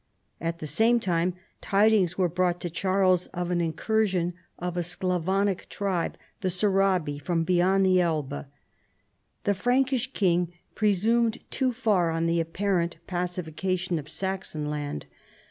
At 0.39 0.57
the 0.57 0.65
same 0.65 0.99
time 0.99 1.35
tidino:s 1.61 2.17
were 2.17 2.27
brousrhtto 2.27 2.73
Charles 2.73 3.27
of 3.35 3.51
an 3.51 3.61
incursion 3.61 4.33
of 4.57 4.75
a 4.75 4.79
Sclavonic 4.81 5.69
tribe, 5.69 6.17
the 6.39 6.47
Sorabi, 6.49 7.19
from 7.21 7.43
beyond 7.43 7.85
the 7.85 8.01
Elbe. 8.01 8.47
The 9.43 9.53
Frankish 9.53 10.11
king 10.13 10.53
presumed 10.73 11.37
too 11.51 11.71
far 11.71 12.09
on 12.09 12.25
the 12.25 12.39
apparent 12.39 12.97
pacification 13.05 13.99
of 13.99 14.09
Saxon 14.09 14.71
land. 14.71 15.05